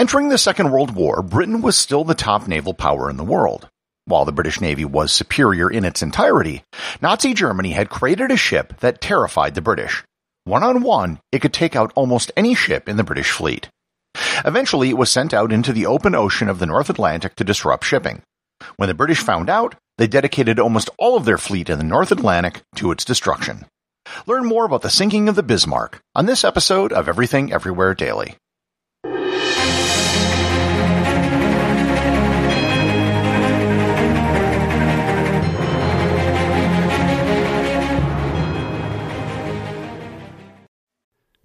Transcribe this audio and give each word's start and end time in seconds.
Entering 0.00 0.28
the 0.28 0.38
Second 0.38 0.70
World 0.70 0.94
War, 0.94 1.22
Britain 1.22 1.60
was 1.60 1.76
still 1.76 2.04
the 2.04 2.14
top 2.14 2.46
naval 2.46 2.72
power 2.72 3.10
in 3.10 3.16
the 3.16 3.24
world. 3.24 3.68
While 4.04 4.24
the 4.24 4.30
British 4.30 4.60
Navy 4.60 4.84
was 4.84 5.10
superior 5.10 5.68
in 5.68 5.84
its 5.84 6.02
entirety, 6.02 6.62
Nazi 7.02 7.34
Germany 7.34 7.72
had 7.72 7.90
created 7.90 8.30
a 8.30 8.36
ship 8.36 8.78
that 8.78 9.00
terrified 9.00 9.56
the 9.56 9.60
British. 9.60 10.04
One 10.44 10.62
on 10.62 10.82
one, 10.82 11.18
it 11.32 11.40
could 11.40 11.52
take 11.52 11.74
out 11.74 11.92
almost 11.96 12.30
any 12.36 12.54
ship 12.54 12.88
in 12.88 12.96
the 12.96 13.02
British 13.02 13.32
fleet. 13.32 13.70
Eventually, 14.44 14.88
it 14.90 14.96
was 14.96 15.10
sent 15.10 15.34
out 15.34 15.50
into 15.50 15.72
the 15.72 15.86
open 15.86 16.14
ocean 16.14 16.48
of 16.48 16.60
the 16.60 16.66
North 16.66 16.88
Atlantic 16.88 17.34
to 17.34 17.42
disrupt 17.42 17.84
shipping. 17.84 18.22
When 18.76 18.88
the 18.88 18.94
British 18.94 19.18
found 19.18 19.50
out, 19.50 19.74
they 19.96 20.06
dedicated 20.06 20.60
almost 20.60 20.90
all 20.96 21.16
of 21.16 21.24
their 21.24 21.38
fleet 21.38 21.68
in 21.68 21.78
the 21.78 21.84
North 21.84 22.12
Atlantic 22.12 22.62
to 22.76 22.92
its 22.92 23.04
destruction. 23.04 23.66
Learn 24.28 24.46
more 24.46 24.64
about 24.64 24.82
the 24.82 24.90
sinking 24.90 25.28
of 25.28 25.34
the 25.34 25.42
Bismarck 25.42 25.98
on 26.14 26.26
this 26.26 26.44
episode 26.44 26.92
of 26.92 27.08
Everything 27.08 27.52
Everywhere 27.52 27.94
Daily. 27.94 28.36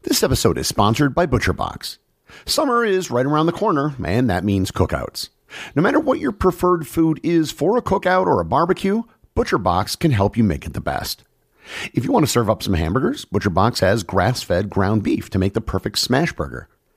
This 0.02 0.22
episode 0.22 0.58
is 0.58 0.68
sponsored 0.68 1.14
by 1.14 1.26
ButcherBox. 1.26 1.98
Summer 2.46 2.86
is 2.86 3.12
right 3.12 3.26
around 3.26 3.48
the 3.48 3.52
corner, 3.52 3.94
and 4.06 4.30
that 4.30 4.46
means 4.46 4.72
cookouts. 4.72 5.28
No 5.76 5.82
matter 5.82 6.00
what 6.00 6.20
your 6.20 6.32
preferred 6.32 6.88
food 6.88 7.20
is 7.24 7.52
for 7.52 7.76
a 7.76 7.82
cookout 7.82 8.26
or 8.26 8.40
a 8.40 8.46
barbecue, 8.46 9.04
ButcherBox 9.36 10.00
can 10.00 10.12
help 10.12 10.38
you 10.38 10.44
make 10.44 10.66
it 10.66 10.74
the 10.74 10.80
best. 10.80 11.26
If 11.94 12.06
you 12.06 12.12
want 12.14 12.26
to 12.26 12.32
serve 12.32 12.50
up 12.50 12.64
some 12.64 12.76
hamburgers, 12.76 13.26
ButcherBox 13.26 13.80
has 13.80 14.04
grass-fed 14.04 14.70
ground 14.70 15.04
beef 15.04 15.30
to 15.32 15.40
make 15.40 15.56
the 15.56 15.62
perfect 15.62 15.98
smash 15.98 16.32
burger. 16.32 16.70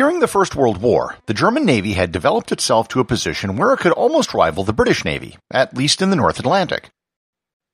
During 0.00 0.20
the 0.20 0.28
First 0.28 0.56
World 0.56 0.80
War, 0.80 1.16
the 1.26 1.34
German 1.34 1.66
Navy 1.66 1.92
had 1.92 2.10
developed 2.10 2.52
itself 2.52 2.88
to 2.88 3.00
a 3.00 3.04
position 3.04 3.58
where 3.58 3.74
it 3.74 3.80
could 3.80 3.92
almost 3.92 4.32
rival 4.32 4.64
the 4.64 4.72
British 4.72 5.04
Navy, 5.04 5.36
at 5.50 5.76
least 5.76 6.00
in 6.00 6.08
the 6.08 6.16
North 6.16 6.38
Atlantic. 6.38 6.88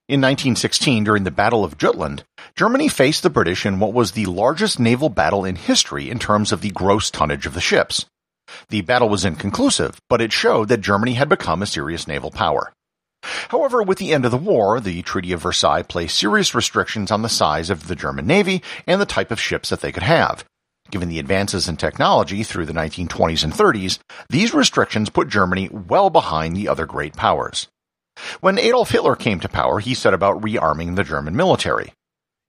In 0.09 0.21
1916, 0.21 1.05
during 1.05 1.23
the 1.23 1.31
Battle 1.31 1.63
of 1.63 1.79
Jutland, 1.79 2.25
Germany 2.57 2.89
faced 2.89 3.23
the 3.23 3.31
British 3.31 3.65
in 3.65 3.79
what 3.79 3.93
was 3.93 4.11
the 4.11 4.27
largest 4.27 4.81
naval 4.81 5.09
battle 5.09 5.45
in 5.45 5.55
history 5.55 6.11
in 6.11 6.19
terms 6.19 6.51
of 6.51 6.63
the 6.63 6.73
gross 6.73 7.13
tonnage 7.13 7.47
of 7.47 7.55
the 7.55 7.61
ships. 7.61 8.07
The 8.71 8.81
battle 8.81 9.09
was 9.09 9.25
inconclusive, 9.25 10.01
but 10.09 10.21
it 10.21 10.33
showed 10.33 10.67
that 10.67 10.81
Germany 10.81 11.15
had 11.15 11.29
become 11.29 11.63
a 11.63 11.65
serious 11.67 12.09
naval 12.09 12.33
power. 12.33 12.73
However, 13.23 13.85
with 13.85 13.99
the 13.99 14.13
end 14.13 14.25
of 14.25 14.33
the 14.33 14.37
war, 14.37 14.81
the 14.81 15.03
Treaty 15.03 15.31
of 15.31 15.43
Versailles 15.43 15.83
placed 15.83 16.19
serious 16.19 16.57
restrictions 16.57 17.13
on 17.13 17.23
the 17.23 17.29
size 17.29 17.71
of 17.71 17.87
the 17.87 17.95
German 17.95 18.27
Navy 18.27 18.65
and 18.85 19.01
the 19.01 19.07
type 19.07 19.31
of 19.31 19.41
ships 19.41 19.69
that 19.69 19.81
they 19.81 19.93
could 19.93 20.03
have. 20.03 20.45
Given 20.91 21.09
the 21.09 21.19
advances 21.19 21.69
in 21.69 21.77
technology 21.77 22.43
through 22.43 22.67
the 22.67 22.73
1920s 22.73 23.43
and 23.43 23.53
30s, 23.53 23.99
these 24.29 24.55
restrictions 24.55 25.11
put 25.11 25.29
Germany 25.29 25.69
well 25.71 26.11
behind 26.11 26.57
the 26.57 26.69
other 26.69 26.87
great 26.87 27.15
powers. 27.15 27.69
When 28.41 28.59
Adolf 28.59 28.91
Hitler 28.91 29.17
came 29.17 29.41
to 29.41 29.49
power, 29.49 29.81
he 29.81 29.95
set 29.95 30.15
about 30.15 30.41
rearming 30.41 30.97
the 30.97 31.05
German 31.05 31.37
military. 31.37 31.93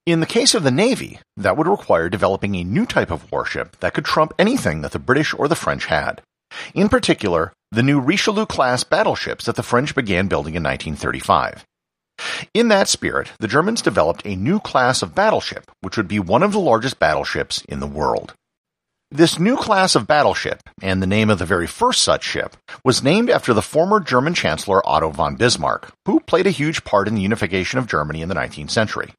In 0.05 0.21
the 0.21 0.25
case 0.25 0.55
of 0.55 0.63
the 0.63 0.71
Navy, 0.71 1.19
that 1.35 1.57
would 1.57 1.67
require 1.67 2.07
developing 2.07 2.55
a 2.55 2.63
new 2.63 2.85
type 2.85 3.11
of 3.11 3.29
warship 3.31 3.77
that 3.81 3.93
could 3.93 4.05
trump 4.05 4.33
anything 4.39 4.81
that 4.81 4.91
the 4.91 4.99
British 4.99 5.33
or 5.33 5.47
the 5.47 5.55
French 5.55 5.87
had. 5.87 6.21
In 6.73 6.87
particular, 6.87 7.51
the 7.71 7.83
new 7.83 7.99
Richelieu 7.99 8.45
class 8.45 8.85
battleships 8.85 9.45
that 9.45 9.57
the 9.57 9.63
French 9.63 9.93
began 9.93 10.27
building 10.27 10.55
in 10.55 10.63
1935. 10.63 11.65
In 12.53 12.67
that 12.69 12.87
spirit, 12.87 13.31
the 13.39 13.47
Germans 13.47 13.81
developed 13.81 14.25
a 14.25 14.35
new 14.35 14.59
class 14.59 15.01
of 15.01 15.15
battleship, 15.15 15.69
which 15.81 15.97
would 15.97 16.07
be 16.07 16.19
one 16.19 16.43
of 16.43 16.51
the 16.51 16.59
largest 16.59 16.99
battleships 16.99 17.63
in 17.69 17.79
the 17.79 17.87
world. 17.87 18.33
This 19.09 19.39
new 19.39 19.55
class 19.55 19.95
of 19.95 20.05
battleship, 20.05 20.61
and 20.81 21.01
the 21.01 21.07
name 21.07 21.29
of 21.29 21.39
the 21.39 21.45
very 21.45 21.65
first 21.65 22.01
such 22.01 22.23
ship, 22.23 22.57
was 22.83 23.01
named 23.01 23.29
after 23.29 23.53
the 23.53 23.61
former 23.61 24.01
German 24.01 24.33
Chancellor 24.33 24.81
Otto 24.85 25.11
von 25.11 25.35
Bismarck, 25.35 25.93
who 26.05 26.19
played 26.19 26.45
a 26.45 26.51
huge 26.51 26.83
part 26.83 27.07
in 27.07 27.15
the 27.15 27.21
unification 27.21 27.79
of 27.79 27.87
Germany 27.87 28.21
in 28.21 28.27
the 28.27 28.35
19th 28.35 28.71
century. 28.71 29.13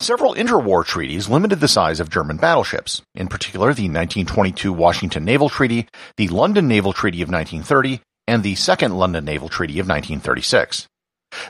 Several 0.00 0.34
interwar 0.34 0.84
treaties 0.84 1.30
limited 1.30 1.60
the 1.60 1.68
size 1.68 2.00
of 2.00 2.10
German 2.10 2.36
battleships, 2.36 3.00
in 3.14 3.28
particular 3.28 3.68
the 3.68 3.88
1922 3.88 4.72
Washington 4.72 5.24
Naval 5.24 5.48
Treaty, 5.48 5.88
the 6.18 6.28
London 6.28 6.68
Naval 6.68 6.92
Treaty 6.92 7.22
of 7.22 7.30
1930, 7.30 8.02
and 8.26 8.42
the 8.42 8.56
Second 8.56 8.98
London 8.98 9.24
Naval 9.24 9.48
Treaty 9.48 9.80
of 9.80 9.88
1936. 9.88 10.86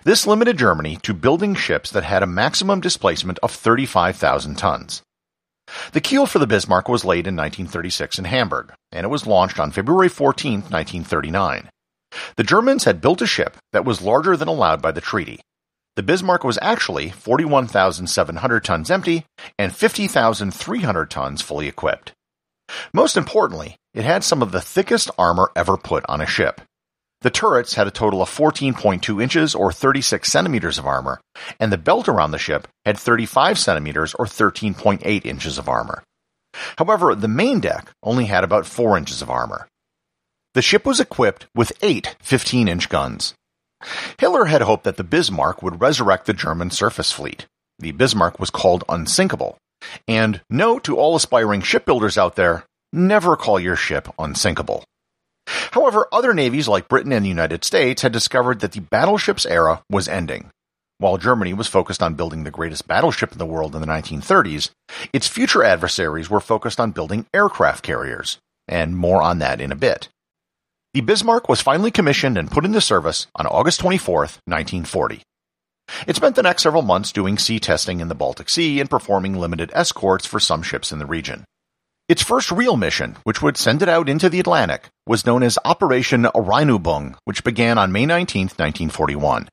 This 0.05 0.27
limited 0.27 0.59
Germany 0.59 0.99
to 1.03 1.15
building 1.15 1.55
ships 1.55 1.91
that 1.91 2.05
had 2.05 2.23
a 2.23 2.27
maximum 2.27 2.81
displacement 2.81 3.39
of 3.43 3.51
35,000 3.51 4.57
tons. 4.57 5.03
The 5.93 6.01
keel 6.01 6.27
for 6.27 6.39
the 6.39 6.47
Bismarck 6.47 6.89
was 6.89 7.05
laid 7.05 7.27
in 7.27 7.37
1936 7.37 8.19
in 8.19 8.25
Hamburg, 8.27 8.73
and 8.93 9.05
it 9.05 9.11
was 9.11 9.27
launched 9.27 9.59
on 9.59 9.71
February 9.71 10.09
14, 10.09 10.61
1939. 10.61 11.71
The 12.37 12.45
Germans 12.45 12.85
had 12.85 13.01
built 13.01 13.23
a 13.23 13.27
ship 13.27 13.57
that 13.73 13.85
was 13.85 14.03
larger 14.03 14.37
than 14.37 14.49
allowed 14.49 14.83
by 14.83 14.93
the 14.93 15.01
treaty. 15.01 15.41
The 15.97 16.03
Bismarck 16.03 16.45
was 16.45 16.59
actually 16.61 17.11
41,700 17.11 18.65
tons 18.65 18.91
empty 18.91 19.25
and 19.59 19.75
50,300 19.75 21.11
tons 21.11 21.41
fully 21.41 21.69
equipped. 21.69 22.13
Most 22.93 23.17
importantly, 23.17 23.77
it 23.93 24.05
had 24.05 24.25
some 24.25 24.43
of 24.43 24.53
the 24.53 24.61
thickest 24.61 25.11
armor 25.19 25.51
ever 25.55 25.77
put 25.77 26.05
on 26.09 26.21
a 26.21 26.27
ship. 26.27 26.61
The 27.25 27.31
turrets 27.31 27.73
had 27.73 27.87
a 27.87 27.91
total 27.91 28.21
of 28.21 28.29
14.2 28.29 29.23
inches 29.23 29.55
or 29.55 29.73
36 29.73 30.31
centimeters 30.31 30.77
of 30.77 30.85
armor, 30.85 31.23
and 31.59 31.73
the 31.73 31.79
belt 31.79 32.07
around 32.07 32.33
the 32.33 32.39
ship 32.39 32.69
had 32.85 32.99
35 32.99 33.59
centimeters 33.59 34.13
or 34.13 34.27
13.8 34.27 35.25
inches 35.25 35.57
of 35.57 35.67
armor. 35.67 36.03
However, 36.77 37.15
the 37.15 37.27
main 37.27 37.61
deck 37.61 37.89
only 38.03 38.27
had 38.27 38.45
about 38.45 38.67
4 38.67 38.99
inches 38.99 39.23
of 39.23 39.31
armor. 39.31 39.67
The 40.53 40.61
ship 40.61 40.85
was 40.85 41.01
equipped 41.01 41.47
with 41.55 41.73
eight 41.81 42.15
15 42.21 42.69
inch 42.69 42.91
guns. 42.91 43.33
Hitler 44.19 44.45
had 44.45 44.61
hoped 44.61 44.85
that 44.85 44.99
the 44.99 45.03
Bismarck 45.03 45.63
would 45.63 45.81
resurrect 45.81 46.27
the 46.27 46.35
German 46.35 46.71
surface 46.71 47.11
fleet. 47.11 47.47
The 47.79 47.93
Bismarck 47.93 48.39
was 48.39 48.51
called 48.51 48.85
unsinkable. 48.87 49.57
And 50.07 50.43
note 50.51 50.85
to 50.85 50.99
all 50.99 51.17
aspiring 51.17 51.63
shipbuilders 51.63 52.19
out 52.19 52.37
there, 52.37 52.67
never 52.93 53.35
call 53.35 53.59
your 53.59 53.77
ship 53.77 54.13
unsinkable. 54.19 54.85
However, 55.47 56.07
other 56.13 56.35
navies 56.35 56.69
like 56.69 56.89
Britain 56.89 57.13
and 57.13 57.25
the 57.25 57.29
United 57.29 57.65
States 57.65 58.03
had 58.03 58.13
discovered 58.13 58.61
that 58.61 58.73
the 58.73 58.81
battleships 58.81 59.45
era 59.45 59.83
was 59.91 60.09
ending. 60.09 60.51
While 60.99 61.19
Germany 61.19 61.53
was 61.53 61.67
focused 61.67 62.03
on 62.03 62.15
building 62.15 62.45
the 62.45 62.51
greatest 62.51 62.87
battleship 62.87 63.33
in 63.33 63.39
the 63.39 63.47
world 63.47 63.75
in 63.75 63.81
the 63.81 63.87
1930s, 63.87 64.71
its 65.13 65.27
future 65.27 65.65
adversaries 65.65 66.31
were 66.31 66.41
focused 66.41 66.79
on 66.79 66.93
building 66.93 67.27
aircraft 67.35 67.83
carriers, 67.83 68.39
and 68.69 68.97
more 68.97 69.21
on 69.21 69.39
that 69.41 69.61
in 69.61 69.73
a 69.73 69.77
bit. 69.77 70.09
The 70.95 71.01
Bismarck 71.01 71.49
was 71.49 71.61
finally 71.61 71.91
commissioned 71.91 72.39
and 72.39 72.51
put 72.51 72.65
into 72.65 72.81
service 72.81 73.27
on 73.35 73.47
August 73.49 73.81
24, 73.81 74.19
1940. 74.47 75.23
It 76.07 76.17
spent 76.17 76.37
the 76.37 76.43
next 76.43 76.63
several 76.63 76.83
months 76.83 77.11
doing 77.11 77.37
sea 77.37 77.59
testing 77.59 78.01
in 78.01 78.09
the 78.09 78.15
Baltic 78.15 78.49
Sea 78.49 78.79
and 78.79 78.89
performing 78.89 79.35
limited 79.35 79.71
escorts 79.75 80.25
for 80.25 80.39
some 80.39 80.63
ships 80.63 80.93
in 80.93 81.01
the 81.01 81.07
region. 81.07 81.45
Its 82.07 82.23
first 82.23 82.53
real 82.53 82.77
mission, 82.77 83.17
which 83.25 83.41
would 83.41 83.57
send 83.57 83.81
it 83.81 83.89
out 83.89 84.11
into 84.11 84.29
the 84.29 84.39
Atlantic, 84.39 84.91
was 85.07 85.25
known 85.25 85.43
as 85.43 85.59
Operation 85.65 86.25
Rheinübung, 86.25 87.17
which 87.25 87.43
began 87.43 87.79
on 87.79 87.93
May 87.93 88.05
19, 88.05 88.43
1941. 88.43 89.49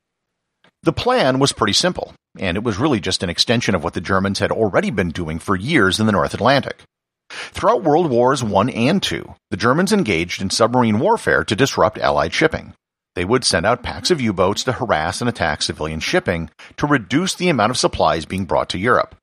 The 0.82 0.92
plan 0.92 1.38
was 1.38 1.52
pretty 1.52 1.72
simple, 1.72 2.12
and 2.38 2.58
it 2.58 2.62
was 2.62 2.76
really 2.76 3.00
just 3.00 3.22
an 3.22 3.30
extension 3.30 3.74
of 3.74 3.82
what 3.82 3.94
the 3.94 4.02
Germans 4.02 4.40
had 4.40 4.52
already 4.52 4.90
been 4.90 5.08
doing 5.08 5.38
for 5.38 5.56
years 5.56 5.98
in 5.98 6.04
the 6.04 6.12
North 6.12 6.34
Atlantic. 6.34 6.82
Throughout 7.30 7.84
World 7.84 8.10
Wars 8.10 8.42
I 8.42 8.64
and 8.70 9.12
II, 9.12 9.24
the 9.50 9.56
Germans 9.56 9.90
engaged 9.90 10.42
in 10.42 10.50
submarine 10.50 10.98
warfare 10.98 11.44
to 11.44 11.56
disrupt 11.56 11.96
Allied 11.96 12.34
shipping. 12.34 12.74
They 13.14 13.24
would 13.24 13.44
send 13.44 13.64
out 13.64 13.82
packs 13.82 14.10
of 14.10 14.20
U-boats 14.20 14.62
to 14.64 14.72
harass 14.72 15.22
and 15.22 15.28
attack 15.30 15.62
civilian 15.62 16.00
shipping 16.00 16.50
to 16.76 16.86
reduce 16.86 17.34
the 17.34 17.48
amount 17.48 17.70
of 17.70 17.78
supplies 17.78 18.26
being 18.26 18.44
brought 18.44 18.68
to 18.70 18.78
Europe. 18.78 19.14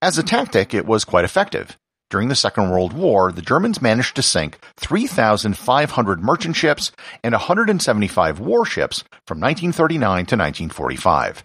As 0.00 0.16
a 0.16 0.22
tactic, 0.22 0.72
it 0.72 0.86
was 0.86 1.04
quite 1.04 1.26
effective. 1.26 1.76
During 2.08 2.28
the 2.28 2.36
Second 2.36 2.70
World 2.70 2.92
War, 2.92 3.32
the 3.32 3.42
Germans 3.42 3.82
managed 3.82 4.14
to 4.16 4.22
sink 4.22 4.58
3,500 4.76 6.22
merchant 6.22 6.54
ships 6.54 6.92
and 7.24 7.32
175 7.32 8.38
warships 8.38 9.02
from 9.26 9.40
1939 9.40 10.00
to 10.00 10.36
1945. 10.36 11.42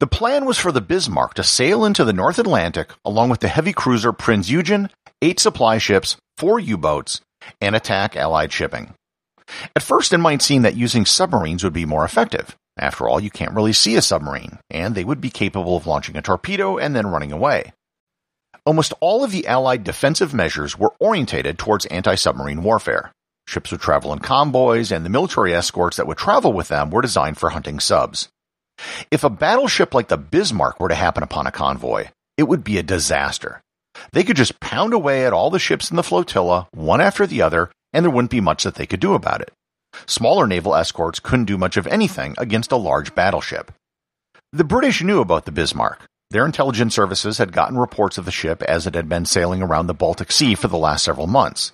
The 0.00 0.06
plan 0.06 0.46
was 0.46 0.58
for 0.58 0.72
the 0.72 0.80
Bismarck 0.80 1.34
to 1.34 1.44
sail 1.44 1.84
into 1.84 2.04
the 2.04 2.14
North 2.14 2.38
Atlantic 2.38 2.92
along 3.04 3.28
with 3.28 3.40
the 3.40 3.48
heavy 3.48 3.74
cruiser 3.74 4.12
Prinz 4.12 4.50
Eugen, 4.50 4.88
eight 5.20 5.38
supply 5.38 5.76
ships, 5.76 6.16
four 6.38 6.58
U-boats, 6.58 7.20
and 7.60 7.76
attack 7.76 8.16
Allied 8.16 8.52
shipping. 8.52 8.94
At 9.76 9.82
first, 9.82 10.14
it 10.14 10.18
might 10.18 10.40
seem 10.40 10.62
that 10.62 10.76
using 10.76 11.04
submarines 11.04 11.62
would 11.62 11.74
be 11.74 11.84
more 11.84 12.04
effective. 12.04 12.56
After 12.78 13.08
all, 13.08 13.20
you 13.20 13.30
can't 13.30 13.54
really 13.54 13.74
see 13.74 13.96
a 13.96 14.02
submarine, 14.02 14.58
and 14.70 14.94
they 14.94 15.04
would 15.04 15.20
be 15.20 15.30
capable 15.30 15.76
of 15.76 15.86
launching 15.86 16.16
a 16.16 16.22
torpedo 16.22 16.78
and 16.78 16.96
then 16.96 17.06
running 17.06 17.30
away. 17.30 17.72
Almost 18.66 18.94
all 19.00 19.22
of 19.22 19.30
the 19.30 19.46
Allied 19.46 19.84
defensive 19.84 20.32
measures 20.32 20.78
were 20.78 20.94
orientated 20.98 21.58
towards 21.58 21.84
anti-submarine 21.86 22.62
warfare. 22.62 23.12
Ships 23.46 23.70
would 23.70 23.82
travel 23.82 24.12
in 24.12 24.20
convoys, 24.20 24.90
and 24.90 25.04
the 25.04 25.10
military 25.10 25.54
escorts 25.54 25.98
that 25.98 26.06
would 26.06 26.16
travel 26.16 26.52
with 26.52 26.68
them 26.68 26.90
were 26.90 27.02
designed 27.02 27.36
for 27.36 27.50
hunting 27.50 27.78
subs. 27.78 28.28
If 29.10 29.22
a 29.22 29.28
battleship 29.30 29.92
like 29.92 30.08
the 30.08 30.16
Bismarck 30.16 30.80
were 30.80 30.88
to 30.88 30.94
happen 30.94 31.22
upon 31.22 31.46
a 31.46 31.52
convoy, 31.52 32.08
it 32.38 32.44
would 32.44 32.64
be 32.64 32.78
a 32.78 32.82
disaster. 32.82 33.60
They 34.12 34.24
could 34.24 34.36
just 34.36 34.60
pound 34.60 34.94
away 34.94 35.26
at 35.26 35.34
all 35.34 35.50
the 35.50 35.58
ships 35.58 35.90
in 35.90 35.96
the 35.96 36.02
flotilla, 36.02 36.66
one 36.72 37.02
after 37.02 37.26
the 37.26 37.42
other, 37.42 37.70
and 37.92 38.02
there 38.02 38.10
wouldn't 38.10 38.30
be 38.30 38.40
much 38.40 38.64
that 38.64 38.76
they 38.76 38.86
could 38.86 39.00
do 39.00 39.12
about 39.12 39.42
it. 39.42 39.52
Smaller 40.06 40.46
naval 40.46 40.74
escorts 40.74 41.20
couldn't 41.20 41.44
do 41.44 41.58
much 41.58 41.76
of 41.76 41.86
anything 41.86 42.34
against 42.38 42.72
a 42.72 42.76
large 42.76 43.14
battleship. 43.14 43.70
The 44.52 44.64
British 44.64 45.02
knew 45.02 45.20
about 45.20 45.44
the 45.44 45.52
Bismarck. 45.52 46.00
Their 46.34 46.44
intelligence 46.44 46.96
services 46.96 47.38
had 47.38 47.52
gotten 47.52 47.78
reports 47.78 48.18
of 48.18 48.24
the 48.24 48.32
ship 48.32 48.60
as 48.64 48.88
it 48.88 48.96
had 48.96 49.08
been 49.08 49.24
sailing 49.24 49.62
around 49.62 49.86
the 49.86 49.94
Baltic 49.94 50.32
Sea 50.32 50.56
for 50.56 50.66
the 50.66 50.76
last 50.76 51.04
several 51.04 51.28
months. 51.28 51.70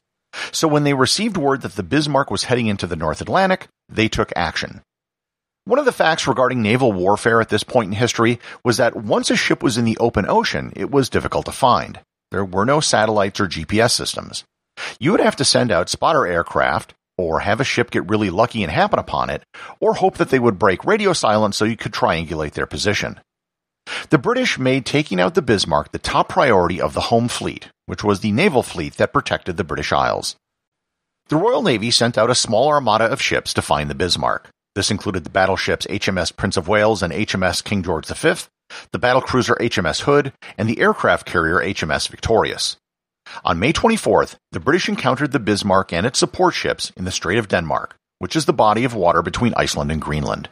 So 0.52 0.68
when 0.68 0.84
they 0.84 0.92
received 0.92 1.38
word 1.38 1.62
that 1.62 1.76
the 1.76 1.82
Bismarck 1.82 2.30
was 2.30 2.44
heading 2.44 2.66
into 2.66 2.86
the 2.86 2.94
North 2.94 3.22
Atlantic, 3.22 3.68
they 3.88 4.06
took 4.06 4.30
action. 4.36 4.82
One 5.64 5.78
of 5.78 5.86
the 5.86 5.92
facts 5.92 6.26
regarding 6.26 6.60
naval 6.60 6.92
warfare 6.92 7.40
at 7.40 7.48
this 7.48 7.62
point 7.62 7.86
in 7.86 7.98
history 7.98 8.38
was 8.62 8.76
that 8.76 8.94
once 8.94 9.30
a 9.30 9.34
ship 9.34 9.62
was 9.62 9.78
in 9.78 9.86
the 9.86 9.96
open 9.96 10.26
ocean, 10.28 10.74
it 10.76 10.90
was 10.90 11.08
difficult 11.08 11.46
to 11.46 11.52
find. 11.52 11.98
There 12.30 12.44
were 12.44 12.66
no 12.66 12.80
satellites 12.80 13.40
or 13.40 13.46
GPS 13.46 13.92
systems. 13.92 14.44
You 14.98 15.12
would 15.12 15.20
have 15.20 15.36
to 15.36 15.44
send 15.46 15.72
out 15.72 15.88
spotter 15.88 16.26
aircraft, 16.26 16.92
or 17.16 17.40
have 17.40 17.62
a 17.62 17.64
ship 17.64 17.90
get 17.90 18.10
really 18.10 18.28
lucky 18.28 18.62
and 18.62 18.70
happen 18.70 18.98
upon 18.98 19.30
it, 19.30 19.42
or 19.80 19.94
hope 19.94 20.18
that 20.18 20.28
they 20.28 20.38
would 20.38 20.58
break 20.58 20.84
radio 20.84 21.14
silence 21.14 21.56
so 21.56 21.64
you 21.64 21.78
could 21.78 21.94
triangulate 21.94 22.52
their 22.52 22.66
position. 22.66 23.18
The 24.10 24.18
British 24.18 24.58
made 24.58 24.86
taking 24.86 25.20
out 25.20 25.34
the 25.34 25.42
Bismarck 25.42 25.92
the 25.92 25.98
top 25.98 26.28
priority 26.28 26.80
of 26.80 26.94
the 26.94 27.02
home 27.02 27.28
fleet, 27.28 27.68
which 27.86 28.04
was 28.04 28.20
the 28.20 28.32
naval 28.32 28.62
fleet 28.62 28.94
that 28.94 29.12
protected 29.12 29.56
the 29.56 29.64
British 29.64 29.92
Isles. 29.92 30.36
The 31.28 31.36
Royal 31.36 31.62
Navy 31.62 31.90
sent 31.90 32.18
out 32.18 32.30
a 32.30 32.34
small 32.34 32.68
armada 32.68 33.04
of 33.04 33.22
ships 33.22 33.54
to 33.54 33.62
find 33.62 33.88
the 33.88 33.94
Bismarck. 33.94 34.48
This 34.74 34.90
included 34.90 35.24
the 35.24 35.30
battleships 35.30 35.86
HMS 35.86 36.34
Prince 36.36 36.56
of 36.56 36.68
Wales 36.68 37.02
and 37.02 37.12
HMS 37.12 37.62
King 37.62 37.82
George 37.82 38.06
V, 38.06 38.46
the 38.92 38.98
battlecruiser 38.98 39.56
HMS 39.58 40.02
Hood, 40.02 40.32
and 40.56 40.68
the 40.68 40.80
aircraft 40.80 41.26
carrier 41.26 41.58
HMS 41.58 42.08
Victorious. 42.08 42.76
On 43.44 43.58
May 43.58 43.72
24th, 43.72 44.36
the 44.52 44.60
British 44.60 44.88
encountered 44.88 45.32
the 45.32 45.38
Bismarck 45.38 45.92
and 45.92 46.06
its 46.06 46.18
support 46.18 46.54
ships 46.54 46.90
in 46.96 47.04
the 47.04 47.12
Strait 47.12 47.38
of 47.38 47.48
Denmark, 47.48 47.96
which 48.18 48.34
is 48.34 48.46
the 48.46 48.52
body 48.52 48.84
of 48.84 48.94
water 48.94 49.22
between 49.22 49.54
Iceland 49.56 49.92
and 49.92 50.00
Greenland. 50.00 50.48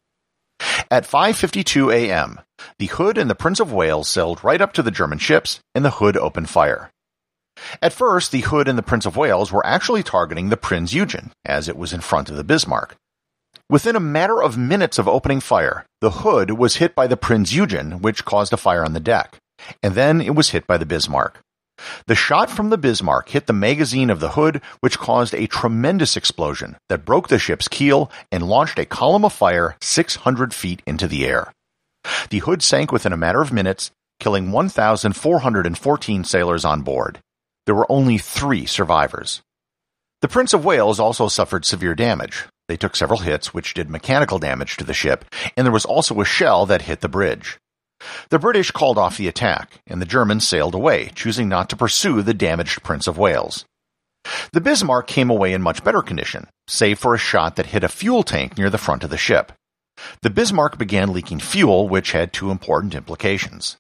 At 0.90 1.04
5:52 1.06 1.92
a.m., 1.92 2.40
the 2.78 2.86
Hood 2.86 3.18
and 3.18 3.28
the 3.28 3.34
Prince 3.34 3.60
of 3.60 3.72
Wales 3.72 4.08
sailed 4.08 4.42
right 4.42 4.60
up 4.60 4.72
to 4.72 4.82
the 4.82 4.90
German 4.90 5.18
ships, 5.18 5.60
and 5.74 5.84
the 5.84 5.90
Hood 6.00 6.16
opened 6.16 6.48
fire. 6.48 6.90
At 7.82 7.92
first, 7.92 8.32
the 8.32 8.40
Hood 8.40 8.68
and 8.68 8.78
the 8.78 8.82
Prince 8.82 9.04
of 9.04 9.16
Wales 9.16 9.52
were 9.52 9.66
actually 9.66 10.02
targeting 10.02 10.48
the 10.48 10.56
Prinz 10.56 10.94
Eugen, 10.94 11.32
as 11.44 11.68
it 11.68 11.76
was 11.76 11.92
in 11.92 12.00
front 12.00 12.30
of 12.30 12.36
the 12.36 12.44
Bismarck. 12.44 12.96
Within 13.68 13.96
a 13.96 14.00
matter 14.00 14.42
of 14.42 14.56
minutes 14.56 14.98
of 14.98 15.06
opening 15.06 15.40
fire, 15.40 15.84
the 16.00 16.22
Hood 16.22 16.52
was 16.52 16.76
hit 16.76 16.94
by 16.94 17.06
the 17.06 17.18
Prinz 17.18 17.54
Eugen, 17.54 18.00
which 18.00 18.24
caused 18.24 18.54
a 18.54 18.56
fire 18.56 18.82
on 18.82 18.94
the 18.94 19.00
deck, 19.00 19.36
and 19.82 19.94
then 19.94 20.22
it 20.22 20.34
was 20.34 20.50
hit 20.50 20.66
by 20.66 20.78
the 20.78 20.86
Bismarck. 20.86 21.40
The 22.06 22.14
shot 22.14 22.50
from 22.50 22.70
the 22.70 22.78
Bismarck 22.78 23.28
hit 23.28 23.46
the 23.46 23.52
magazine 23.52 24.10
of 24.10 24.20
the 24.20 24.30
Hood, 24.30 24.60
which 24.80 24.98
caused 24.98 25.34
a 25.34 25.46
tremendous 25.46 26.16
explosion 26.16 26.76
that 26.88 27.04
broke 27.04 27.28
the 27.28 27.38
ship's 27.38 27.68
keel 27.68 28.10
and 28.32 28.48
launched 28.48 28.78
a 28.78 28.86
column 28.86 29.24
of 29.24 29.32
fire 29.32 29.76
600 29.80 30.54
feet 30.54 30.82
into 30.86 31.06
the 31.06 31.26
air. 31.26 31.52
The 32.30 32.38
Hood 32.38 32.62
sank 32.62 32.92
within 32.92 33.12
a 33.12 33.16
matter 33.16 33.40
of 33.40 33.52
minutes, 33.52 33.90
killing 34.20 34.50
1,414 34.50 36.24
sailors 36.24 36.64
on 36.64 36.82
board. 36.82 37.20
There 37.66 37.74
were 37.74 37.90
only 37.90 38.18
three 38.18 38.66
survivors. 38.66 39.42
The 40.20 40.28
Prince 40.28 40.52
of 40.52 40.64
Wales 40.64 40.98
also 40.98 41.28
suffered 41.28 41.64
severe 41.64 41.94
damage. 41.94 42.46
They 42.66 42.76
took 42.76 42.96
several 42.96 43.20
hits, 43.20 43.54
which 43.54 43.74
did 43.74 43.88
mechanical 43.88 44.38
damage 44.38 44.76
to 44.78 44.84
the 44.84 44.94
ship, 44.94 45.24
and 45.56 45.64
there 45.64 45.72
was 45.72 45.84
also 45.84 46.20
a 46.20 46.24
shell 46.24 46.66
that 46.66 46.82
hit 46.82 47.00
the 47.00 47.08
bridge. 47.08 47.58
The 48.30 48.38
British 48.38 48.70
called 48.70 48.98
off 48.98 49.16
the 49.16 49.28
attack, 49.28 49.80
and 49.86 50.00
the 50.00 50.06
Germans 50.06 50.46
sailed 50.46 50.74
away, 50.74 51.10
choosing 51.14 51.48
not 51.48 51.68
to 51.70 51.76
pursue 51.76 52.22
the 52.22 52.34
damaged 52.34 52.82
Prince 52.82 53.06
of 53.06 53.18
Wales. 53.18 53.64
The 54.52 54.60
Bismarck 54.60 55.06
came 55.06 55.30
away 55.30 55.52
in 55.52 55.62
much 55.62 55.82
better 55.82 56.02
condition, 56.02 56.46
save 56.66 56.98
for 56.98 57.14
a 57.14 57.18
shot 57.18 57.56
that 57.56 57.66
hit 57.66 57.84
a 57.84 57.88
fuel 57.88 58.22
tank 58.22 58.58
near 58.58 58.70
the 58.70 58.78
front 58.78 59.04
of 59.04 59.10
the 59.10 59.16
ship. 59.16 59.52
The 60.22 60.30
Bismarck 60.30 60.78
began 60.78 61.12
leaking 61.12 61.40
fuel, 61.40 61.88
which 61.88 62.12
had 62.12 62.32
two 62.32 62.50
important 62.50 62.94
implications. 62.94 63.76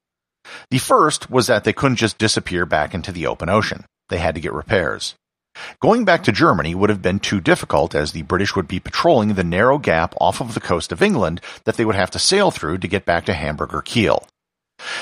The 0.70 0.78
first 0.78 1.30
was 1.30 1.46
that 1.46 1.64
they 1.64 1.72
couldn't 1.72 1.96
just 1.96 2.18
disappear 2.18 2.66
back 2.66 2.94
into 2.94 3.12
the 3.12 3.26
open 3.26 3.48
ocean. 3.48 3.84
They 4.08 4.18
had 4.18 4.34
to 4.34 4.40
get 4.40 4.52
repairs. 4.52 5.14
Going 5.80 6.04
back 6.04 6.24
to 6.24 6.32
Germany 6.32 6.74
would 6.74 6.90
have 6.90 7.02
been 7.02 7.18
too 7.18 7.40
difficult 7.40 7.94
as 7.94 8.12
the 8.12 8.22
British 8.22 8.54
would 8.56 8.68
be 8.68 8.80
patrolling 8.80 9.34
the 9.34 9.44
narrow 9.44 9.78
gap 9.78 10.14
off 10.20 10.40
of 10.40 10.54
the 10.54 10.60
coast 10.60 10.92
of 10.92 11.02
England 11.02 11.40
that 11.64 11.76
they 11.76 11.84
would 11.84 11.94
have 11.94 12.10
to 12.12 12.18
sail 12.18 12.50
through 12.50 12.78
to 12.78 12.88
get 12.88 13.04
back 13.04 13.24
to 13.26 13.34
Hamburg 13.34 13.74
or 13.74 13.82
Kiel. 13.82 14.26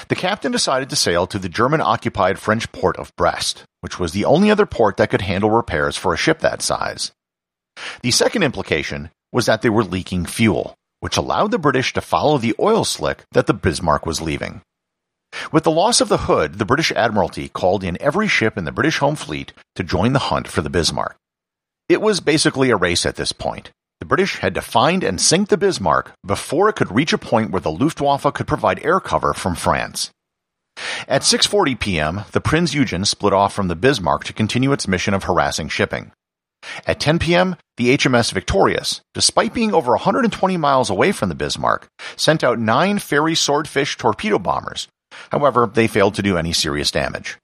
The 0.09 0.15
captain 0.15 0.53
decided 0.53 0.89
to 0.91 0.97
sail 0.97 1.27
to 1.27 1.39
the 1.39 1.49
German 1.49 1.81
occupied 1.81 2.39
French 2.39 2.71
port 2.73 2.97
of 2.97 3.15
Brest, 3.17 3.65
which 3.81 3.99
was 3.99 4.13
the 4.13 4.25
only 4.25 4.51
other 4.51 4.67
port 4.67 4.97
that 4.97 5.11
could 5.11 5.23
handle 5.23 5.51
repairs 5.51 5.97
for 5.97 6.15
a 6.15 6.19
ship 6.19 6.41
that 6.41 6.63
size. 6.63 7.13
The 8.03 8.11
second 8.11 8.43
implication 8.43 9.11
was 9.33 9.47
that 9.47 9.63
they 9.63 9.69
were 9.69 9.85
leaking 9.85 10.27
fuel, 10.27 10.75
which 11.01 11.17
allowed 11.17 11.51
the 11.51 11.59
British 11.59 11.93
to 11.93 12.01
follow 12.01 12.39
the 12.39 12.55
oil 12.59 12.85
slick 12.85 13.25
that 13.33 13.47
the 13.47 13.55
Bismarck 13.55 14.07
was 14.07 14.23
leaving. 14.23 14.63
With 15.53 15.65
the 15.65 15.71
loss 15.71 16.01
of 16.01 16.09
the 16.09 16.19
Hood, 16.19 16.59
the 16.59 16.65
British 16.65 16.93
Admiralty 16.93 17.49
called 17.49 17.85
in 17.85 18.01
every 18.01 18.29
ship 18.29 18.57
in 18.57 18.65
the 18.65 18.73
British 18.73 18.99
home 18.99 19.17
fleet 19.17 19.53
to 19.75 19.85
join 19.85 20.13
the 20.13 20.19
hunt 20.31 20.49
for 20.49 20.63
the 20.63 20.71
Bismarck. 20.71 21.17
It 21.89 22.01
was 22.01 22.21
basically 22.21 22.71
a 22.71 22.77
race 22.77 23.07
at 23.07 23.17
this 23.17 23.33
point. 23.33 23.71
The 24.01 24.07
British 24.07 24.39
had 24.39 24.55
to 24.55 24.61
find 24.61 25.03
and 25.03 25.21
sink 25.21 25.49
the 25.49 25.57
Bismarck 25.57 26.13
before 26.27 26.69
it 26.69 26.77
could 26.77 26.95
reach 26.95 27.13
a 27.13 27.19
point 27.19 27.51
where 27.51 27.61
the 27.61 27.71
Luftwaffe 27.71 28.33
could 28.35 28.47
provide 28.47 28.85
air 28.85 29.01
cover 29.01 29.33
from 29.33 29.55
France. 29.55 30.11
At 31.09 31.23
6:40 31.23 31.81
p.m., 31.81 32.25
the 32.33 32.41
Prinz 32.41 32.75
Eugen 32.75 33.05
split 33.05 33.33
off 33.33 33.55
from 33.55 33.69
the 33.69 33.77
Bismarck 33.77 34.25
to 34.25 34.33
continue 34.33 34.73
its 34.73 34.89
mission 34.89 35.15
of 35.15 35.25
harassing 35.25 35.69
shipping. 35.69 36.13
At 36.87 37.01
10 37.01 37.19
p.m., 37.19 37.57
the 37.77 37.97
HMS 37.97 38.33
Victorious, 38.33 39.01
despite 39.15 39.55
being 39.55 39.73
over 39.73 39.93
120 39.93 40.57
miles 40.57 40.91
away 40.91 41.13
from 41.13 41.29
the 41.29 41.35
Bismarck, 41.35 41.89
sent 42.17 42.43
out 42.43 42.59
nine 42.59 42.99
Fairey 42.99 43.37
Swordfish 43.37 43.97
torpedo 43.97 44.39
bombers. 44.39 44.89
However, 45.31 45.71
they 45.73 45.87
failed 45.87 46.15
to 46.15 46.23
do 46.23 46.37
any 46.37 46.53
serious 46.53 46.91
damage. 46.91 47.39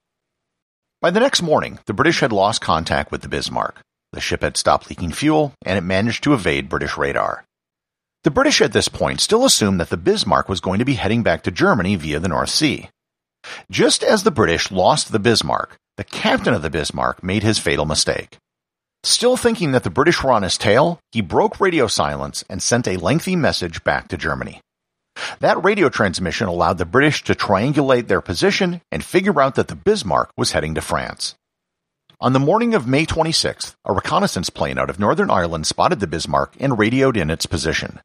By 1.00 1.10
the 1.10 1.20
next 1.20 1.42
morning, 1.42 1.78
the 1.86 1.94
British 1.94 2.20
had 2.20 2.32
lost 2.32 2.60
contact 2.60 3.10
with 3.10 3.22
the 3.22 3.28
Bismarck. 3.28 3.80
The 4.12 4.20
ship 4.20 4.42
had 4.42 4.56
stopped 4.56 4.88
leaking 4.88 5.12
fuel, 5.12 5.52
and 5.64 5.78
it 5.78 5.82
managed 5.82 6.22
to 6.24 6.34
evade 6.34 6.68
British 6.68 6.96
radar. 6.96 7.44
The 8.24 8.30
British 8.30 8.60
at 8.60 8.72
this 8.72 8.88
point 8.88 9.20
still 9.20 9.44
assumed 9.44 9.80
that 9.80 9.90
the 9.90 9.96
Bismarck 9.96 10.48
was 10.48 10.60
going 10.60 10.78
to 10.78 10.84
be 10.84 10.94
heading 10.94 11.22
back 11.22 11.42
to 11.42 11.50
Germany 11.50 11.96
via 11.96 12.20
the 12.20 12.28
North 12.28 12.50
Sea. 12.50 12.88
Just 13.70 14.04
as 14.04 14.22
the 14.22 14.30
British 14.30 14.70
lost 14.70 15.10
the 15.10 15.18
Bismarck, 15.18 15.76
the 15.96 16.04
captain 16.04 16.54
of 16.54 16.62
the 16.62 16.70
Bismarck 16.70 17.24
made 17.24 17.42
his 17.42 17.58
fatal 17.58 17.84
mistake. 17.84 18.36
Still 19.02 19.36
thinking 19.36 19.72
that 19.72 19.82
the 19.82 19.90
British 19.90 20.22
were 20.22 20.30
on 20.30 20.44
his 20.44 20.56
tail, 20.56 21.00
he 21.10 21.20
broke 21.20 21.60
radio 21.60 21.88
silence 21.88 22.44
and 22.48 22.62
sent 22.62 22.86
a 22.86 22.96
lengthy 22.96 23.34
message 23.34 23.82
back 23.82 24.06
to 24.08 24.16
Germany. 24.16 24.60
That 25.40 25.62
radio 25.62 25.88
transmission 25.88 26.46
allowed 26.46 26.78
the 26.78 26.84
British 26.84 27.24
to 27.24 27.34
triangulate 27.34 28.06
their 28.06 28.20
position 28.20 28.80
and 28.90 29.04
figure 29.04 29.40
out 29.40 29.56
that 29.56 29.68
the 29.68 29.76
Bismarck 29.76 30.30
was 30.36 30.52
heading 30.52 30.74
to 30.74 30.80
France. 30.80 31.34
On 32.20 32.32
the 32.32 32.38
morning 32.38 32.74
of 32.74 32.86
May 32.86 33.04
26th, 33.04 33.74
a 33.84 33.92
reconnaissance 33.92 34.48
plane 34.48 34.78
out 34.78 34.88
of 34.88 35.00
Northern 35.00 35.30
Ireland 35.30 35.66
spotted 35.66 35.98
the 35.98 36.06
Bismarck 36.06 36.54
and 36.60 36.78
radioed 36.78 37.16
in 37.16 37.30
its 37.30 37.46
position. 37.46 38.00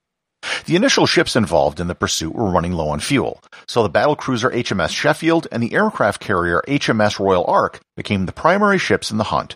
The 0.66 0.76
initial 0.76 1.06
ships 1.06 1.36
involved 1.36 1.80
in 1.80 1.88
the 1.88 1.96
pursuit 1.96 2.34
were 2.34 2.50
running 2.50 2.72
low 2.72 2.90
on 2.90 3.00
fuel, 3.00 3.44
so 3.68 3.84
the 3.84 3.90
battlecruiser 3.90 4.54
HMS 4.54 4.90
Sheffield 4.90 5.48
and 5.52 5.62
the 5.62 5.74
aircraft 5.74 6.20
carrier 6.20 6.64
HMS 6.68 7.20
Royal 7.20 7.46
Ark 7.46 7.80
became 7.96 8.26
the 8.26 8.32
primary 8.32 8.78
ships 8.78 9.12
in 9.12 9.18
the 9.18 9.26
hunt. 9.26 9.56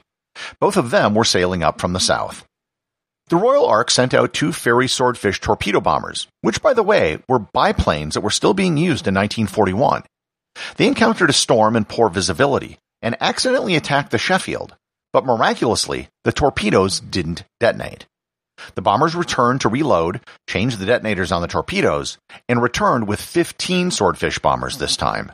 Both 0.60 0.78
of 0.78 0.92
them 0.92 1.16
were 1.16 1.26
sailing 1.26 1.64
up 1.64 1.82
from 1.82 1.94
the 1.94 2.00
south. 2.00 2.46
The 3.32 3.38
Royal 3.38 3.66
Ark 3.66 3.90
sent 3.90 4.14
out 4.14 4.34
two 4.34 4.50
Fairey 4.50 4.90
Swordfish 4.90 5.40
torpedo 5.40 5.80
bombers, 5.80 6.28
which, 6.42 6.62
by 6.62 6.74
the 6.74 6.84
way, 6.84 7.20
were 7.30 7.40
biplanes 7.40 8.16
that 8.16 8.20
were 8.20 8.30
still 8.30 8.54
being 8.54 8.76
used 8.76 9.08
in 9.08 9.16
1941. 9.16 10.04
They 10.76 10.86
encountered 10.86 11.30
a 11.30 11.34
storm 11.34 11.78
and 11.78 11.88
poor 11.88 12.10
visibility 12.10 12.78
and 13.02 13.16
accidentally 13.22 13.78
attacked 13.78 14.12
the 14.12 14.18
Sheffield, 14.18 14.76
but 15.14 15.24
miraculously, 15.24 16.10
the 16.26 16.34
torpedoes 16.34 17.00
didn't 17.00 17.46
detonate. 17.62 18.06
The 18.76 18.82
bombers 18.82 19.16
returned 19.16 19.62
to 19.62 19.70
reload, 19.70 20.20
changed 20.50 20.80
the 20.80 20.86
detonators 20.86 21.32
on 21.32 21.42
the 21.42 21.48
torpedoes, 21.48 22.18
and 22.50 22.62
returned 22.62 23.08
with 23.08 23.22
15 23.22 23.92
Swordfish 23.92 24.40
bombers 24.40 24.78
this 24.78 24.98
time. 24.98 25.32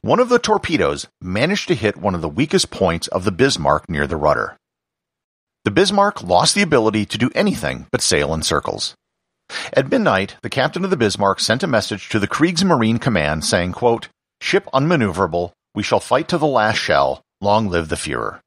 One 0.00 0.18
of 0.18 0.30
the 0.30 0.38
torpedoes 0.38 1.06
managed 1.20 1.68
to 1.68 1.74
hit 1.74 1.98
one 1.98 2.14
of 2.14 2.22
the 2.22 2.28
weakest 2.30 2.70
points 2.70 3.06
of 3.08 3.24
the 3.24 3.32
Bismarck 3.32 3.86
near 3.90 4.06
the 4.06 4.16
rudder. 4.16 4.56
The 5.68 5.74
Bismarck 5.74 6.22
lost 6.22 6.54
the 6.54 6.62
ability 6.62 7.04
to 7.04 7.18
do 7.18 7.30
anything 7.34 7.88
but 7.92 8.00
sail 8.00 8.32
in 8.32 8.40
circles. 8.42 8.94
At 9.74 9.90
midnight, 9.90 10.36
the 10.40 10.48
captain 10.48 10.82
of 10.82 10.88
the 10.88 10.96
Bismarck 10.96 11.40
sent 11.40 11.62
a 11.62 11.66
message 11.66 12.08
to 12.08 12.18
the 12.18 12.26
Kriegsmarine 12.26 12.98
Command 12.98 13.44
saying, 13.44 13.72
quote, 13.72 14.08
Ship 14.40 14.66
unmaneuverable, 14.72 15.52
we 15.74 15.82
shall 15.82 16.00
fight 16.00 16.26
to 16.28 16.38
the 16.38 16.46
last 16.46 16.78
shell, 16.78 17.20
long 17.42 17.68
live 17.68 17.90
the 17.90 17.96
Fuhrer. 17.96 18.40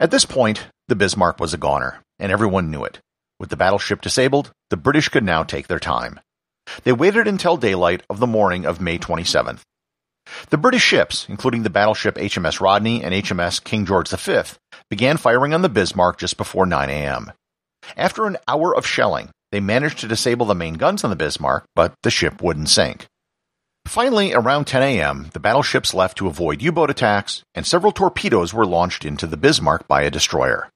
At 0.00 0.10
this 0.10 0.24
point, 0.24 0.66
the 0.88 0.96
Bismarck 0.96 1.38
was 1.38 1.54
a 1.54 1.58
goner, 1.58 2.00
and 2.18 2.32
everyone 2.32 2.72
knew 2.72 2.82
it. 2.82 2.98
With 3.38 3.50
the 3.50 3.56
battleship 3.56 4.00
disabled, 4.00 4.50
the 4.70 4.76
British 4.76 5.08
could 5.08 5.22
now 5.22 5.44
take 5.44 5.68
their 5.68 5.78
time. 5.78 6.18
They 6.82 6.92
waited 6.92 7.28
until 7.28 7.56
daylight 7.56 8.02
of 8.10 8.18
the 8.18 8.26
morning 8.26 8.66
of 8.66 8.80
May 8.80 8.98
27th. 8.98 9.60
The 10.50 10.58
British 10.58 10.82
ships, 10.82 11.26
including 11.28 11.62
the 11.62 11.70
battleship 11.70 12.16
HMS 12.16 12.60
Rodney 12.60 13.02
and 13.02 13.14
HMS 13.14 13.62
King 13.62 13.86
George 13.86 14.10
V, 14.10 14.42
began 14.90 15.16
firing 15.16 15.54
on 15.54 15.62
the 15.62 15.68
Bismarck 15.68 16.18
just 16.18 16.36
before 16.36 16.66
9 16.66 16.90
a.m. 16.90 17.32
After 17.96 18.26
an 18.26 18.36
hour 18.48 18.74
of 18.74 18.86
shelling, 18.86 19.30
they 19.52 19.60
managed 19.60 20.00
to 20.00 20.08
disable 20.08 20.46
the 20.46 20.54
main 20.54 20.74
guns 20.74 21.04
on 21.04 21.10
the 21.10 21.16
Bismarck, 21.16 21.64
but 21.74 21.94
the 22.02 22.10
ship 22.10 22.42
wouldn't 22.42 22.68
sink. 22.68 23.06
Finally, 23.86 24.34
around 24.34 24.66
10 24.66 24.82
a.m., 24.82 25.30
the 25.32 25.40
battleships 25.40 25.94
left 25.94 26.18
to 26.18 26.26
avoid 26.26 26.60
U-boat 26.60 26.90
attacks, 26.90 27.42
and 27.54 27.64
several 27.64 27.92
torpedoes 27.92 28.52
were 28.52 28.66
launched 28.66 29.04
into 29.04 29.26
the 29.26 29.36
Bismarck 29.36 29.86
by 29.86 30.02
a 30.02 30.10
destroyer. 30.10 30.68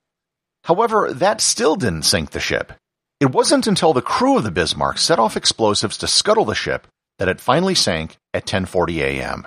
However, 0.65 1.13
that 1.13 1.41
still 1.41 1.75
didn't 1.75 2.05
sink 2.05 2.31
the 2.31 2.41
ship. 2.41 2.73
It 3.19 3.33
wasn't 3.33 3.67
until 3.67 3.93
the 3.93 4.03
crew 4.03 4.37
of 4.37 4.45
the 4.45 4.51
Bismarck 4.51 4.99
set 4.99 5.19
off 5.19 5.37
explosives 5.37 5.97
to 5.99 6.07
scuttle 6.07 6.45
the 6.45 6.55
ship 6.55 6.87
that 7.21 7.29
it 7.29 7.41
finally 7.41 7.75
sank 7.75 8.17
at 8.35 8.47
10:40 8.47 8.97
a.m. 9.03 9.47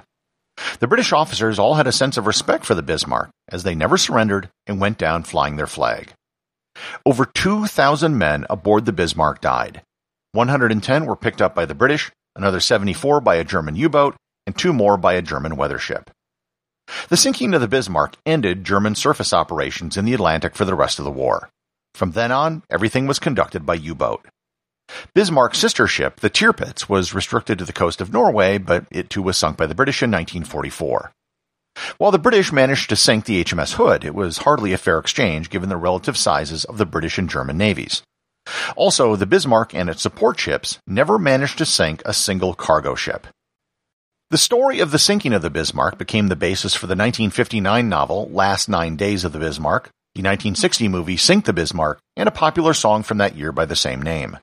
The 0.80 0.88
British 0.88 1.12
officers 1.12 1.58
all 1.58 1.74
had 1.74 1.88
a 1.88 1.92
sense 1.92 2.18
of 2.18 2.28
respect 2.28 2.66
for 2.66 2.76
the 2.76 2.84
Bismarck 2.84 3.32
as 3.50 3.64
they 3.64 3.74
never 3.74 3.98
surrendered 3.98 4.50
and 4.68 4.80
went 4.80 5.00
down 5.00 5.24
flying 5.24 5.56
their 5.56 5.68
flag. 5.68 6.14
Over 7.06 7.26
2,000 7.26 8.18
men 8.18 8.46
aboard 8.50 8.86
the 8.86 8.94
Bismarck 8.94 9.42
died. 9.42 9.82
110 10.34 11.06
were 11.06 11.16
picked 11.16 11.42
up 11.42 11.56
by 11.56 11.66
the 11.66 11.76
British, 11.76 12.12
another 12.36 12.60
74 12.60 13.20
by 13.22 13.36
a 13.36 13.44
German 13.44 13.76
U-boat, 13.76 14.16
and 14.46 14.56
two 14.56 14.74
more 14.74 14.96
by 14.96 15.14
a 15.14 15.22
German 15.24 15.56
weather 15.56 15.80
ship. 15.80 16.12
The 17.10 17.18
sinking 17.18 17.56
of 17.56 17.62
the 17.62 17.68
Bismarck 17.68 18.18
ended 18.26 18.64
German 18.64 18.94
surface 18.94 19.34
operations 19.34 19.98
in 19.98 20.06
the 20.06 20.14
Atlantic 20.14 20.56
for 20.56 20.66
the 20.66 20.76
rest 20.76 21.00
of 21.00 21.06
the 21.06 21.12
war. 21.12 21.50
From 21.96 22.12
then 22.12 22.32
on, 22.32 22.62
everything 22.70 23.08
was 23.08 23.20
conducted 23.20 23.66
by 23.66 23.76
U-boat. 23.76 24.28
Bismarck's 25.14 25.60
sister 25.60 25.88
ship, 25.88 26.20
the 26.20 26.30
Tirpitz, 26.30 26.90
was 26.90 27.14
restricted 27.14 27.58
to 27.60 27.66
the 27.66 27.74
coast 27.74 28.02
of 28.02 28.12
Norway, 28.12 28.58
but 28.58 28.86
it 28.92 29.10
too 29.10 29.22
was 29.22 29.38
sunk 29.38 29.58
by 29.58 29.66
the 29.66 29.76
British 29.76 30.02
in 30.02 30.12
1944. 30.12 31.12
While 31.98 32.12
the 32.12 32.20
British 32.20 32.52
managed 32.52 32.90
to 32.90 32.96
sink 32.96 33.26
the 33.26 33.44
HMS 33.44 33.74
Hood, 33.74 34.04
it 34.04 34.14
was 34.14 34.40
hardly 34.40 34.74
a 34.74 34.78
fair 34.78 35.00
exchange 35.00 35.50
given 35.50 35.70
the 35.70 35.78
relative 35.78 36.18
sizes 36.18 36.66
of 36.66 36.78
the 36.78 36.86
British 36.86 37.18
and 37.18 37.30
German 37.30 37.58
navies. 37.58 38.04
Also, 38.76 39.16
the 39.16 39.26
Bismarck 39.26 39.74
and 39.74 39.90
its 39.90 40.02
support 40.02 40.40
ships 40.40 40.80
never 40.86 41.18
managed 41.18 41.58
to 41.58 41.66
sink 41.66 42.02
a 42.06 42.14
single 42.14 42.54
cargo 42.54 42.94
ship. 42.94 43.28
The 44.30 44.38
story 44.38 44.80
of 44.80 44.92
the 44.92 45.00
sinking 45.00 45.34
of 45.34 45.42
the 45.42 45.50
Bismarck 45.50 45.98
became 45.98 46.28
the 46.28 46.36
basis 46.36 46.74
for 46.74 46.88
the 46.88 46.96
1959 46.96 47.88
novel 47.88 48.30
Last 48.32 48.68
Nine 48.68 48.96
Days 48.96 49.24
of 49.24 49.32
the 49.32 49.40
Bismarck, 49.40 49.86
the 50.16 50.22
1960 50.22 50.88
movie 50.88 51.18
Sink 51.18 51.46
the 51.46 51.54
Bismarck, 51.54 52.00
and 52.16 52.28
a 52.28 52.32
popular 52.32 52.74
song 52.74 53.04
from 53.04 53.20
that 53.20 53.36
year 53.36 53.52
by 53.52 53.66
the 53.66 53.76
same 53.76 54.02
name. 54.02 54.38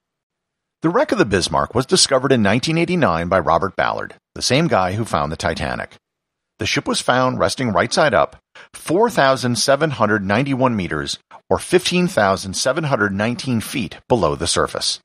The 0.82 0.88
wreck 0.88 1.12
of 1.12 1.18
the 1.18 1.26
Bismarck 1.26 1.74
was 1.74 1.84
discovered 1.84 2.32
in 2.32 2.42
1989 2.42 3.28
by 3.28 3.38
Robert 3.38 3.76
Ballard, 3.76 4.14
the 4.34 4.40
same 4.40 4.66
guy 4.66 4.92
who 4.92 5.04
found 5.04 5.30
the 5.30 5.36
Titanic. 5.36 5.96
The 6.58 6.64
ship 6.64 6.88
was 6.88 7.02
found 7.02 7.38
resting 7.38 7.70
right 7.70 7.92
side 7.92 8.14
up, 8.14 8.36
4,791 8.72 10.74
meters 10.74 11.18
or 11.50 11.58
15,719 11.58 13.60
feet 13.60 13.98
below 14.08 14.34
the 14.34 14.46
surface. 14.46 15.00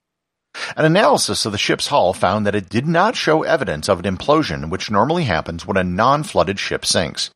An 0.78 0.86
analysis 0.86 1.46
of 1.46 1.52
the 1.52 1.58
ship's 1.58 1.88
hull 1.88 2.14
found 2.14 2.48
that 2.48 2.56
it 2.56 2.70
did 2.70 2.88
not 2.88 3.18
show 3.18 3.44
evidence 3.44 3.90
of 3.90 4.00
an 4.00 4.06
implosion 4.06 4.70
which 4.70 4.90
normally 4.90 5.26
happens 5.26 5.66
when 5.66 5.76
a 5.76 5.84
non-flooded 5.84 6.58
ship 6.58 6.86
sinks. 6.86 7.32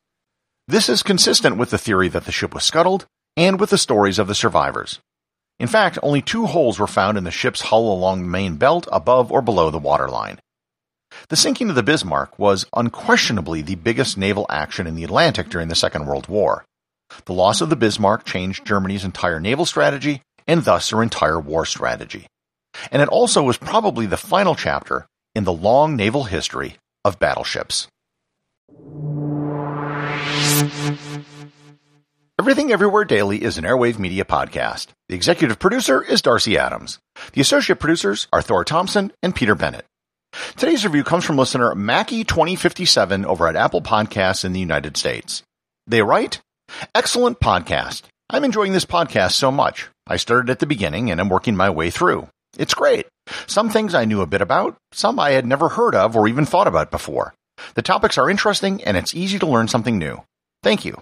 This 0.66 0.88
is 0.88 1.04
consistent 1.04 1.58
with 1.58 1.72
the 1.72 1.78
theory 1.78 2.08
that 2.08 2.24
the 2.24 2.32
ship 2.32 2.54
was 2.54 2.64
scuttled 2.64 3.06
and 3.36 3.60
with 3.60 3.72
the 3.72 3.78
stories 3.78 4.18
of 4.18 4.28
the 4.28 4.36
survivors. 4.36 5.02
In 5.60 5.68
fact, 5.68 6.00
only 6.02 6.22
two 6.22 6.46
holes 6.46 6.80
were 6.80 6.88
found 6.88 7.18
in 7.18 7.26
the 7.26 7.32
ship's 7.32 7.62
hull 7.62 7.92
along 7.92 8.22
the 8.22 8.28
main 8.28 8.56
belt 8.56 8.88
above 8.92 9.32
or 9.32 9.42
below 9.42 9.70
the 9.70 9.78
waterline. 9.78 10.40
The 11.28 11.36
sinking 11.36 11.70
of 11.70 11.76
the 11.76 11.84
Bismarck 11.84 12.38
was 12.40 12.66
unquestionably 12.74 13.62
the 13.62 13.76
biggest 13.76 14.18
naval 14.18 14.46
action 14.50 14.88
in 14.88 14.96
the 14.96 15.04
Atlantic 15.04 15.50
during 15.50 15.68
the 15.68 15.76
Second 15.76 16.06
World 16.06 16.28
War. 16.28 16.64
The 17.26 17.34
loss 17.34 17.62
of 17.62 17.70
the 17.70 17.76
Bismarck 17.76 18.24
changed 18.24 18.66
Germany's 18.66 19.04
entire 19.04 19.40
naval 19.40 19.66
strategy 19.66 20.22
and 20.48 20.64
thus 20.64 20.90
her 20.90 21.04
entire 21.04 21.40
war 21.40 21.66
strategy. 21.66 22.28
And 22.92 23.02
it 23.02 23.10
also 23.10 23.44
was 23.44 23.58
probably 23.58 24.06
the 24.06 24.18
final 24.18 24.56
chapter 24.56 25.08
in 25.36 25.44
the 25.44 25.54
long 25.54 25.96
naval 25.96 26.24
history 26.24 26.78
of 27.04 27.20
battleships. 27.20 27.88
Everything 32.50 32.72
Everywhere 32.72 33.06
Daily 33.06 33.44
is 33.44 33.60
an 33.60 33.64
Airwave 33.64 34.00
Media 34.00 34.26
podcast. 34.26 34.88
The 35.08 35.14
executive 35.14 35.60
producer 35.60 36.02
is 36.02 36.24
Darcy 36.24 36.58
Adams. 36.58 36.98
The 37.34 37.42
associate 37.42 37.80
producers 37.80 38.28
are 38.34 38.42
Thor 38.42 38.66
Thompson 38.66 39.12
and 39.22 39.36
Peter 39.36 39.54
Bennett. 39.54 39.86
Today's 40.58 40.84
review 40.84 41.04
comes 41.04 41.24
from 41.24 41.38
listener 41.38 41.76
Mackie2057 41.76 43.24
over 43.24 43.48
at 43.48 43.56
Apple 43.56 43.84
Podcasts 43.84 44.44
in 44.44 44.54
the 44.54 44.60
United 44.60 44.98
States. 44.98 45.44
They 45.86 46.02
write, 46.02 46.42
Excellent 46.96 47.40
podcast. 47.40 48.06
I'm 48.32 48.44
enjoying 48.44 48.74
this 48.74 48.84
podcast 48.84 49.34
so 49.34 49.52
much. 49.52 49.88
I 50.08 50.18
started 50.18 50.50
at 50.50 50.58
the 50.58 50.66
beginning 50.66 51.12
and 51.12 51.22
I'm 51.22 51.30
working 51.30 51.56
my 51.56 51.70
way 51.70 51.92
through. 51.92 52.30
It's 52.58 52.74
great. 52.74 53.06
Some 53.46 53.70
things 53.70 53.94
I 53.94 54.06
knew 54.06 54.22
a 54.22 54.26
bit 54.26 54.42
about, 54.42 54.76
some 54.92 55.20
I 55.20 55.34
had 55.34 55.46
never 55.46 55.70
heard 55.70 55.94
of 55.94 56.16
or 56.16 56.28
even 56.28 56.48
thought 56.48 56.68
about 56.68 56.90
before. 56.90 57.36
The 57.76 57.84
topics 57.84 58.18
are 58.18 58.28
interesting 58.28 58.84
and 58.86 58.98
it's 58.98 59.14
easy 59.14 59.38
to 59.38 59.46
learn 59.46 59.68
something 59.68 60.00
new. 60.00 60.24
Thank 60.64 60.84
you. 60.84 61.00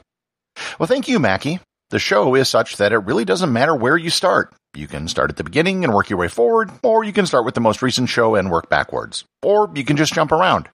Well, 0.79 0.87
thank 0.87 1.07
you, 1.07 1.19
Mackie. 1.19 1.59
The 1.89 1.99
show 1.99 2.35
is 2.35 2.49
such 2.49 2.77
that 2.77 2.91
it 2.91 2.97
really 2.97 3.23
doesn't 3.23 3.53
matter 3.53 3.73
where 3.73 3.95
you 3.95 4.09
start. 4.09 4.53
You 4.73 4.87
can 4.87 5.07
start 5.07 5.29
at 5.29 5.37
the 5.37 5.43
beginning 5.43 5.83
and 5.83 5.93
work 5.93 6.09
your 6.09 6.19
way 6.19 6.27
forward, 6.27 6.69
or 6.83 7.03
you 7.03 7.13
can 7.13 7.25
start 7.25 7.45
with 7.45 7.55
the 7.55 7.61
most 7.61 7.81
recent 7.81 8.09
show 8.09 8.35
and 8.35 8.51
work 8.51 8.69
backwards. 8.69 9.23
Or 9.41 9.71
you 9.73 9.85
can 9.85 9.95
just 9.95 10.13
jump 10.13 10.31
around. 10.31 10.69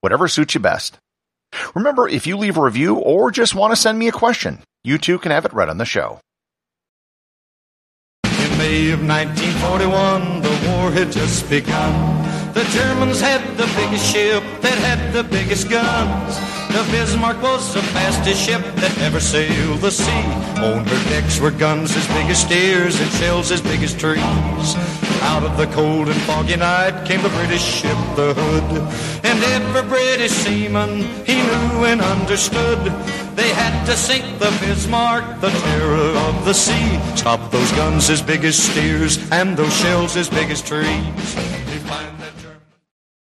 Whatever 0.00 0.26
suits 0.26 0.54
you 0.54 0.60
best. 0.60 0.98
Remember, 1.74 2.08
if 2.08 2.26
you 2.26 2.36
leave 2.36 2.56
a 2.56 2.62
review 2.62 2.96
or 2.96 3.30
just 3.30 3.54
want 3.54 3.72
to 3.72 3.76
send 3.76 3.98
me 3.98 4.08
a 4.08 4.12
question, 4.12 4.60
you 4.82 4.98
too 4.98 5.18
can 5.18 5.30
have 5.30 5.44
it 5.44 5.52
read 5.52 5.68
on 5.68 5.78
the 5.78 5.84
show. 5.84 6.18
In 8.24 8.58
May 8.58 8.90
of 8.90 9.06
1941, 9.06 10.42
the 10.42 10.48
war 10.68 10.90
had 10.90 11.12
just 11.12 11.48
begun. 11.48 12.24
The 12.54 12.64
Germans 12.64 13.20
had 13.20 13.42
the 13.56 13.66
biggest 13.76 14.12
ship 14.12 14.42
that 14.62 14.78
had 14.78 15.12
the 15.12 15.24
biggest 15.24 15.68
guns. 15.68 16.53
The 16.74 16.82
Bismarck 16.90 17.40
was 17.40 17.72
the 17.72 17.82
fastest 17.94 18.44
ship 18.44 18.60
that 18.82 18.98
ever 18.98 19.20
sailed 19.20 19.78
the 19.78 19.92
sea. 19.92 20.26
On 20.58 20.84
her 20.84 21.08
decks 21.08 21.38
were 21.38 21.52
guns 21.52 21.96
as 21.96 22.04
big 22.08 22.26
as 22.26 22.40
steers 22.40 23.00
and 23.00 23.08
shells 23.12 23.52
as 23.52 23.60
big 23.60 23.80
as 23.84 23.94
trees. 23.94 24.74
Out 25.22 25.44
of 25.44 25.56
the 25.56 25.68
cold 25.68 26.08
and 26.08 26.20
foggy 26.22 26.56
night 26.56 27.06
came 27.06 27.22
the 27.22 27.28
British 27.28 27.62
ship, 27.62 27.96
the 28.16 28.34
Hood. 28.34 28.82
And 29.22 29.38
every 29.54 29.88
British 29.88 30.32
seaman 30.32 31.02
he 31.24 31.36
knew 31.36 31.84
and 31.84 32.00
understood. 32.00 32.80
They 33.36 33.50
had 33.50 33.84
to 33.86 33.96
sink 33.96 34.40
the 34.40 34.50
Bismarck, 34.60 35.40
the 35.40 35.50
terror 35.50 36.10
of 36.26 36.44
the 36.44 36.54
sea. 36.54 36.98
Stop 37.14 37.52
those 37.52 37.70
guns 37.72 38.10
as 38.10 38.20
big 38.20 38.44
as 38.44 38.60
steers 38.60 39.30
and 39.30 39.56
those 39.56 39.76
shells 39.76 40.16
as 40.16 40.28
big 40.28 40.50
as 40.50 40.60
trees. 40.60 41.63